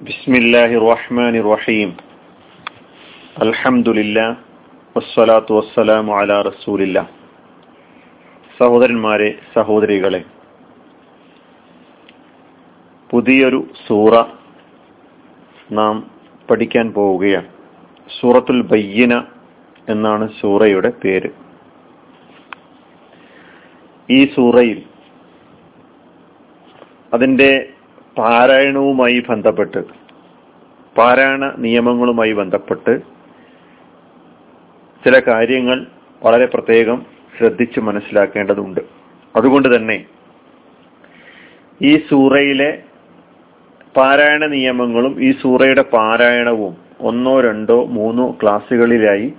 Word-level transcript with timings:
بسم 0.00 0.34
الله 0.34 0.70
الرحمن 0.72 1.34
الرحيم 1.36 1.90
الحمد 3.42 3.88
لله 3.90 4.30
والصلاة 4.96 5.48
والسلام 5.50 6.06
على 6.10 6.36
رسول 6.42 6.80
الله 6.82 7.06
സഹോദരന്മാരെ 8.60 9.30
സഹോദരികളെ 9.54 10.20
പുതിയൊരു 13.10 13.60
സൂറ 13.86 14.12
നാം 15.70 15.94
പഠിക്കാൻ 16.48 16.86
പോവുകയാണ് 16.94 17.48
സൂറത്തുൽ 18.10 18.60
ബയ്യന 18.72 19.14
എന്നാണ് 19.88 20.26
സൂറയുടെ 20.40 20.90
പേര് 21.02 21.30
ഈ 24.08 24.20
സൂറയിൽ 24.34 24.78
അതിന്റെ 27.12 27.50
പാരായണവുമായി 28.17 29.23
ബന്ധപ്പെട്ട് 29.29 29.83
പാരായണ 30.97 31.53
നിയമങ്ങളുമായി 31.57 32.33
ബന്ധപ്പെട്ട് 32.33 33.01
ചില 35.05 35.19
കാര്യങ്ങൾ 35.19 35.85
വളരെ 36.23 36.45
പ്രത്യേകം 36.45 37.05
ശ്രദ്ധിച്ച് 37.37 37.79
മനസ്സിലാക്കേണ്ടതുണ്ട്. 37.79 38.79
അതുകൊണ്ട് 39.35 39.75
തന്നെ 39.75 40.05
ഈ 41.81 41.99
സൂറയിലെ 42.09 42.83
പാരായണ 43.97 44.45
നിയമങ്ങളും 44.45 45.23
ഈ 45.23 45.31
സൂറയുടെ 45.41 45.81
പാരായണവും 45.81 46.77
ഒന്നോ 46.99 47.41
രണ്ടോ 47.41 47.85
മൂന്നോ 47.85 48.37
ക്ലാസ്സുകളിലായി 48.41 49.33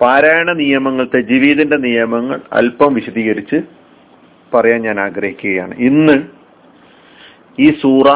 പാരായണ 0.00 0.52
നിയമങ്ങൾ 0.52 1.08
തജ്വീദിന്റെ 1.16 1.76
നിയമങ്ങൾ 1.76 2.40
അല്പം 2.52 2.94
വിശദീകരിച്ച് 2.94 3.56
പറയാൻ 4.54 4.82
ഞാൻ 4.82 5.00
ആഗ്രഹിക്കുകയാണ്. 5.00 5.74
ഇന്ന് 5.78 6.41
ഈ 7.57 7.67
സൂറ 7.81 8.07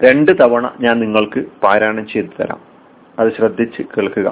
രണ്ട് 0.00 0.32
തവണ 0.40 0.64
ഞാൻ 0.80 0.94
നിങ്ങൾക്ക് 1.00 1.40
പാരായണം 1.62 2.04
ചെയ്തു 2.12 2.32
തരാം 2.38 2.60
അത് 3.18 3.30
ശ്രദ്ധിച്ച് 3.38 3.82
കേൾക്കുക 3.94 4.28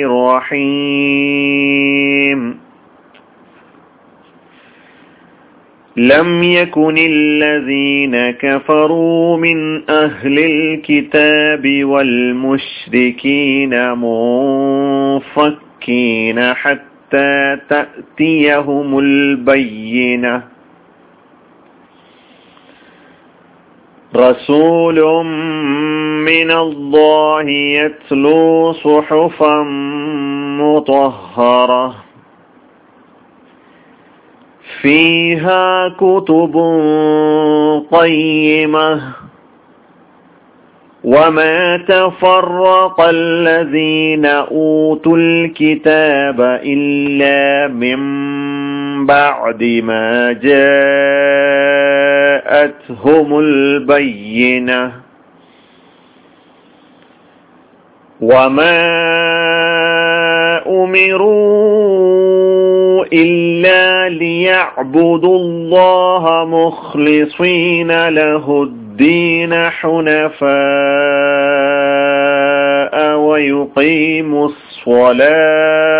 الرحيم 1.14 2.40
لم 5.99 6.43
يكن 6.43 6.95
الذين 6.97 8.31
كفروا 8.31 9.37
من 9.37 9.89
أهل 9.89 10.39
الكتاب 10.39 11.83
والمشركين 11.83 13.73
منفكين 15.19 16.53
حتى 16.53 17.57
تأتيهم 17.69 18.99
البينة. 18.99 20.43
رسول 24.15 25.25
من 26.25 26.51
الله 26.51 27.49
يتلو 27.49 28.73
صحفا 28.73 29.63
مطهرة. 30.59 32.08
فيها 34.81 35.89
كتب 35.89 36.55
قيمة. 37.91 39.01
وما 41.03 41.77
تفرق 41.77 43.01
الذين 43.01 44.25
أوتوا 44.25 45.17
الكتاب 45.17 46.59
إلا 46.65 47.73
من 47.73 47.99
بعد 49.05 49.63
ما 49.63 50.31
جاءتهم 52.49 53.39
البينة. 53.39 54.91
وما 58.21 58.79
أمروا 60.67 61.98
إلا 63.13 64.09
ليعبدوا 64.09 65.37
الله 65.37 66.45
مخلصين 66.45 68.07
له 68.09 68.63
الدين 68.63 69.53
حنفاء 69.69 70.49
ويقيموا 73.17 74.49
الصلاة 74.49 75.99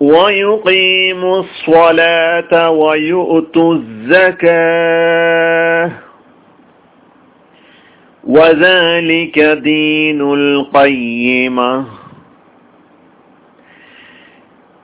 ويقيموا 0.00 1.40
الصلاة 1.40 2.70
ويؤتوا 2.70 3.74
الزكاة 3.74 5.04
وذلك 8.24 9.38
دين 9.38 10.20
القيمه 10.20 11.84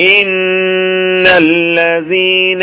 إن 0.00 1.26
الذين 1.26 2.62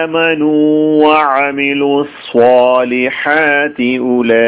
آمنوا 0.00 1.04
وعملوا 1.06 2.04
الصالحات 2.04 3.80
أولئك 3.80 4.38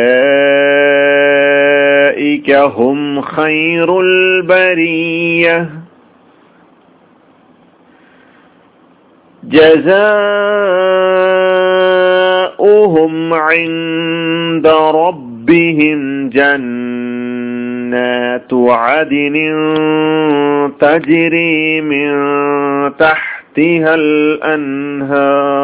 هم 2.50 3.20
خير 3.20 4.00
البرية 4.00 5.68
جزاؤهم 12.00 13.34
عند 13.34 14.66
ربهم 14.94 16.28
جنات 16.28 16.90
عدن 18.52 19.36
تجري 20.80 21.80
من 21.80 22.10
تحتها 22.98 23.94
الأنهار. 23.94 25.60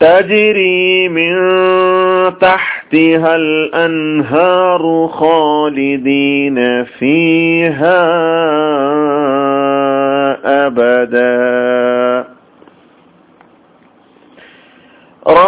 تجري 0.00 1.08
من 1.08 1.34
تحتها 2.40 3.36
الأنهار 3.36 5.08
خالدين 5.12 6.84
فيها 6.84 8.02
أبدا. 10.66 11.31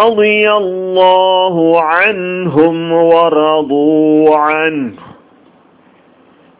رضي 0.04 0.52
الله 0.52 1.82
عنهم 1.84 2.92
ورضوا 2.92 4.38
عنه 4.38 4.94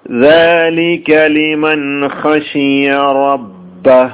ذلك 0.06 1.10
لمن 1.10 2.10
خشي 2.12 2.92
ربه 2.92 4.10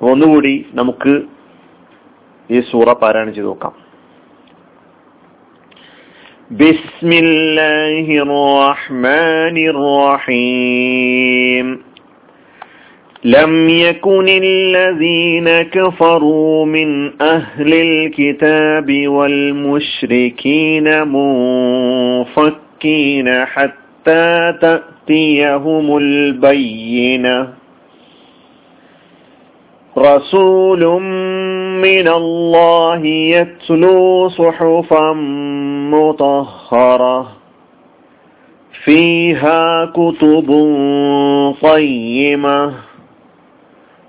ഒന്നുകൂടി 0.00 0.54
നമുക്ക് 0.78 1.12
ഈ 2.50 2.58
സൂറ 2.70 2.88
പാരായണം 3.02 3.34
ചെയ്ത് 3.38 3.50
നോക്കാം 3.52 3.74
بسم 6.62 7.10
الله 7.24 8.06
الرحمن 8.24 9.56
الرحيم 9.72 11.66
لم 13.23 13.69
يكن 13.69 14.25
الذين 14.27 15.61
كفروا 15.61 16.65
من 16.65 17.21
أهل 17.21 17.73
الكتاب 17.73 19.07
والمشركين 19.07 20.87
منفكين 22.27 23.45
حتى 23.45 24.53
تأتيهم 24.61 25.97
البينة. 25.97 27.59
رسول 29.97 31.01
من 31.81 32.07
الله 32.07 33.05
يتلو 33.05 34.29
صحفا 34.29 35.13
مطهرة 35.91 37.31
فيها 38.83 39.85
كتب 39.85 40.49
قيمة 41.61 42.73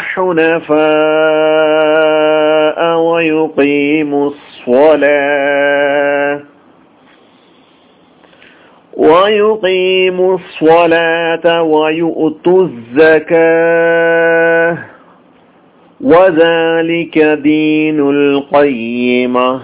حنفاء 0.00 0.78
ويقيموا 2.98 4.30
الصلاة. 4.30 6.40
ويقيموا 8.96 10.38
الصلاة 10.38 11.62
ويؤتوا 11.62 12.62
الزكاة. 12.62 14.78
وذلك 16.00 17.18
دين 17.18 18.10
القيمة. 18.10 19.60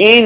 إن 0.00 0.24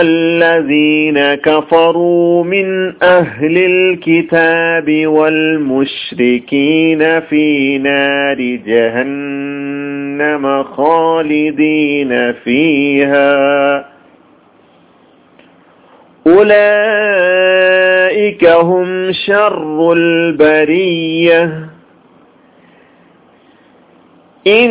الذين 0.00 1.34
كفروا 1.34 2.44
من 2.44 2.92
أهل 3.02 3.58
الكتاب 3.58 5.06
والمشركين 5.06 7.20
في 7.20 7.78
نار 7.78 8.40
جهنم 8.66 10.62
خالدين 10.62 12.32
فيها. 12.32 13.84
أولئك 16.26 18.44
هم 18.44 19.12
شر 19.12 19.92
البرية. 19.92 21.68
إن 24.46 24.70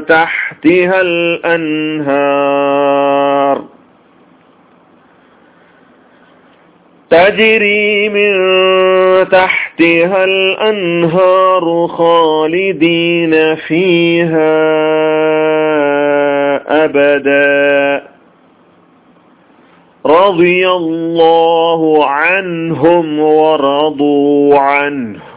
تحتها 0.00 1.00
الأنهار. 1.00 2.38
تجري 7.10 8.08
من 8.08 8.32
تحتها 9.28 10.24
الأنهار 10.24 11.86
خالدين 11.88 13.54
فيها 13.54 14.58
أبدا. 16.84 18.02
رضي 20.06 20.68
الله 20.68 22.06
عنهم 22.06 23.20
ورضوا 23.20 24.58
عنه. 24.58 25.27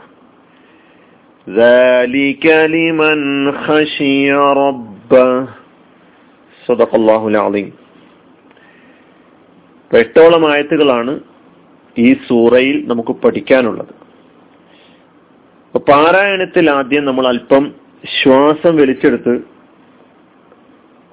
ذلك 1.46 2.44
لمن 2.68 3.18
خشي 3.58 4.24
ربه 4.60 5.28
صدق 6.62 6.92
الله 6.94 7.22
العظيم 7.28 7.68
എട്ടോളം 9.90 10.42
ആയത്തുകളാണ് 10.46 11.12
ഈ 11.96 12.08
സൂറയിൽ 12.26 12.76
നമുക്ക് 12.86 13.12
പഠിക്കാനുള്ളത് 13.16 13.92
അപ്പൊ 15.64 15.78
പാരായണത്തിൽ 15.90 16.66
ആദ്യം 16.70 17.04
നമ്മൾ 17.04 17.24
അല്പം 17.26 17.64
ശ്വാസം 18.12 18.72
വലിച്ചെടുത്ത് 18.76 19.34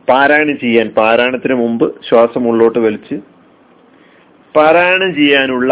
പാരായണം 0.08 0.58
ചെയ്യാൻ 0.58 0.88
പാരായണത്തിന് 0.98 1.56
മുമ്പ് 1.56 1.86
ശ്വാസം 2.08 2.44
ഉള്ളോട്ട് 2.48 2.80
വലിച്ച് 2.80 3.16
പാരായണം 4.56 5.12
ചെയ്യാനുള്ള 5.16 5.72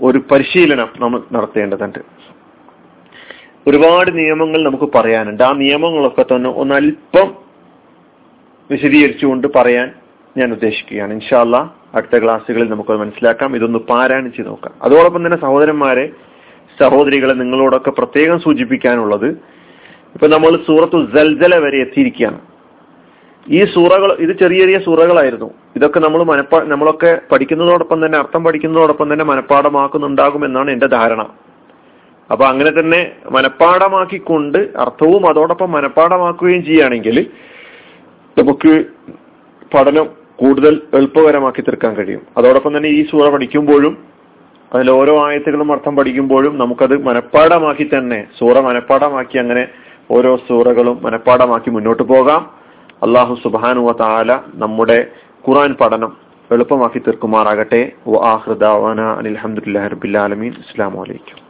ഒരു 0.00 0.18
പരിശീലനം 0.30 0.88
നമ്മൾ 1.00 1.20
നടത്തേണ്ടതുണ്ട് 1.32 2.00
ഒരുപാട് 3.67 4.17
നിയമങ്ങൾ 4.17 4.63
നമുക്ക് 4.63 4.89
പറയാനുണ്ട്. 4.95 5.43
ആ 5.43 5.53
നിയമങ്ങളൊക്കെ 5.53 6.21
തന്നെ 6.21 6.49
ഒന്നല്പം 6.49 7.35
വിശദീകരിച്ചുകൊണ്ട് 8.71 9.47
പറയാൻ 9.55 9.91
ഞാൻ 10.37 10.51
ഉദ്ദേശിക്കുകയാണ്. 10.51 11.13
ഇൻഷാല്ല 11.13 11.75
അടുത്ത 11.95 12.23
ക്ലാസ്സുകളിൽ 12.23 12.69
നമുക്കത് 12.69 12.97
മനസ്സിലാക്കാം. 12.97 13.55
ഇതൊന്ന് 13.55 13.79
പാരായണിച്ച് 13.79 14.41
നോക്കാം. 14.41 14.73
അതോടൊപ്പം 14.81 15.25
തന്നെ 15.25 15.41
സഹോദരന്മാരെ 15.41 16.11
സഹോദരികളെ 16.81 17.33
നിങ്ങളോടൊക്കെ 17.33 17.91
പ്രത്യേകം 17.91 18.39
സൂചിപ്പിക്കാനുള്ളത് 18.39 19.27
ഇപ്പൊ 20.13 20.27
നമ്മൾ 20.27 20.57
സൂറത്തു 20.67 21.05
ജൽജല 21.15 21.57
വരെ 21.57 21.77
എത്തിയിരിക്കുകയാണ്. 21.77 22.39
ഈ 23.49 23.65
സൂറകൾ 23.65 24.17
ഇത് 24.19 24.37
ചെറിയ 24.37 24.59
ചെറിയ 24.59 24.79
സൂറകളായിരുന്നു. 24.79 25.51
ഇതൊക്കെ 25.75 25.99
നമ്മൾ 25.99 26.23
മനപ്പാ 26.23 26.63
നമ്മളൊക്കെ 26.63 27.19
പഠിക്കുന്നതോടൊപ്പം 27.31 28.05
തന്നെ 28.05 28.17
അർത്ഥം 28.17 28.43
പഠിക്കുന്നതോടൊപ്പം 28.43 29.13
തന്നെ 29.13 29.25
മനഃപ്പാടമാക്കുന്നുണ്ടാകും 29.25 30.45
എന്നാണ് 30.45 30.71
എന്റെ 30.71 30.85
ധാരണ. 30.85 31.27
അപ്പൊ 32.29 32.43
അങ്ങനെ 32.51 32.71
തന്നെ 32.79 32.99
മനഃപ്പാടമാക്കിക്കൊണ്ട് 33.35 34.59
അർത്ഥവും 34.83 35.23
അതോടൊപ്പം 35.31 35.69
മനഃപ്പാടമാക്കുകയും 35.77 36.63
ചെയ്യുകയാണെങ്കിൽ 36.67 37.17
നമുക്ക് 38.37 38.71
പഠനം 39.73 40.07
കൂടുതൽ 40.41 40.73
എളുപ്പകരമാക്കി 40.97 41.61
തീർക്കാൻ 41.61 41.93
കഴിയും. 41.97 42.23
അതോടൊപ്പം 42.37 42.71
തന്നെ 42.77 42.89
ഈ 42.97 43.01
സൂറ 43.11 43.25
പഠിക്കുമ്പോഴും 43.33 43.93
അതിൽ 44.71 44.87
ഓരോ 44.99 45.13
ആയത്തുകളും 45.25 45.69
അർത്ഥം 45.75 45.93
പഠിക്കുമ്പോഴും 45.99 46.53
നമുക്കത് 46.61 46.95
മനഃപ്പാടമാക്കി 47.07 47.85
തന്നെ 47.93 48.19
സൂറ 48.39 48.55
മനഃപ്പാടമാക്കി 48.67 49.37
അങ്ങനെ 49.43 49.63
ഓരോ 50.15 50.31
സൂറകളും 50.47 50.97
മനഃപ്പാടമാക്കി 51.05 51.69
മുന്നോട്ട് 51.75 52.03
പോകാം. 52.13 52.41
അള്ളാഹു 53.05 53.33
സുബാനുവ 53.45 53.93
താല 54.01 54.31
നമ്മുടെ 54.63 54.99
ഖുറാൻ 55.47 55.71
പഠനം 55.81 56.11
എളുപ്പമാക്കി 56.51 56.99
തീർക്കുമാറാകട്ടെ. 57.07 57.81
അനിൽഹമുല്ലാ 59.19 59.87
റബിൻ 59.93 60.53
അസ്സാം 60.63 60.93
വലൈക്കും 61.01 61.39